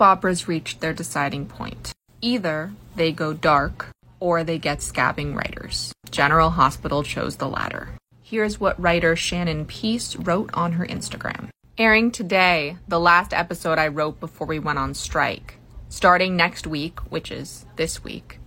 [0.00, 1.92] operas reached their deciding point.
[2.20, 3.88] Either they go dark
[4.20, 5.92] or they get scabbing writers.
[6.10, 7.90] General Hospital chose the latter.
[8.22, 11.48] Here's what writer Shannon Peace wrote on her Instagram.
[11.78, 15.58] Airing today, the last episode I wrote before we went on strike.
[15.88, 18.40] Starting next week, which is this week,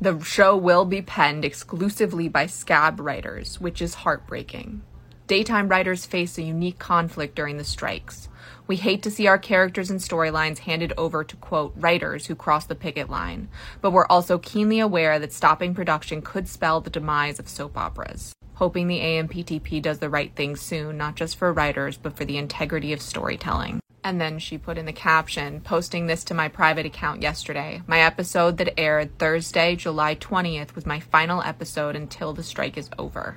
[0.00, 4.80] the show will be penned exclusively by scab writers, which is heartbreaking.
[5.30, 8.28] Daytime writers face a unique conflict during the strikes.
[8.66, 12.66] We hate to see our characters and storylines handed over to, quote, writers who cross
[12.66, 13.48] the picket line,
[13.80, 18.32] but we're also keenly aware that stopping production could spell the demise of soap operas.
[18.54, 22.36] Hoping the AMPTP does the right thing soon, not just for writers, but for the
[22.36, 23.79] integrity of storytelling.
[24.02, 27.82] And then she put in the caption, posting this to my private account yesterday.
[27.86, 32.88] My episode that aired Thursday, July 20th was my final episode until the strike is
[32.98, 33.36] over.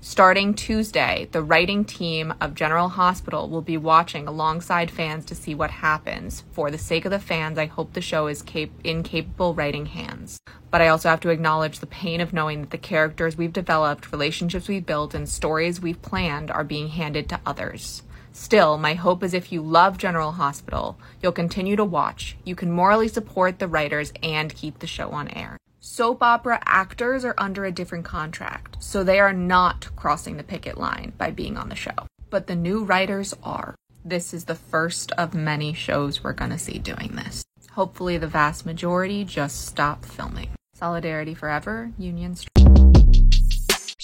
[0.00, 5.54] Starting Tuesday, the writing team of General Hospital will be watching alongside fans to see
[5.54, 6.44] what happens.
[6.52, 9.86] For the sake of the fans, I hope the show is cap- in capable writing
[9.86, 10.38] hands.
[10.70, 14.12] But I also have to acknowledge the pain of knowing that the characters we've developed,
[14.12, 18.02] relationships we've built, and stories we've planned are being handed to others.
[18.36, 22.36] Still, my hope is if you love General Hospital, you'll continue to watch.
[22.42, 25.56] You can morally support the writers and keep the show on air.
[25.78, 30.76] Soap opera actors are under a different contract, so they are not crossing the picket
[30.76, 31.94] line by being on the show.
[32.28, 33.76] But the new writers are.
[34.04, 37.44] This is the first of many shows we're gonna see doing this.
[37.70, 40.48] Hopefully, the vast majority just stop filming.
[40.74, 42.34] Solidarity forever, Union.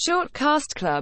[0.02, 0.98] Short Cast Club